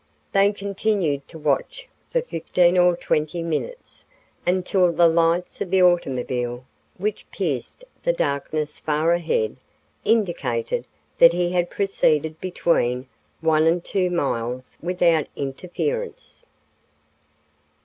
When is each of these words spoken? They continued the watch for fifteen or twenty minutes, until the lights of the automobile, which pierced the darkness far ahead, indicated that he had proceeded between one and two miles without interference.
They 0.31 0.51
continued 0.51 1.21
the 1.27 1.37
watch 1.37 1.87
for 2.09 2.23
fifteen 2.23 2.75
or 2.75 2.97
twenty 2.97 3.43
minutes, 3.43 4.03
until 4.47 4.91
the 4.91 5.05
lights 5.07 5.61
of 5.61 5.69
the 5.69 5.83
automobile, 5.83 6.65
which 6.97 7.29
pierced 7.29 7.83
the 8.01 8.11
darkness 8.11 8.79
far 8.79 9.11
ahead, 9.13 9.57
indicated 10.03 10.85
that 11.19 11.33
he 11.33 11.51
had 11.51 11.69
proceeded 11.69 12.41
between 12.41 13.05
one 13.41 13.67
and 13.67 13.83
two 13.85 14.09
miles 14.09 14.75
without 14.81 15.27
interference. 15.35 16.47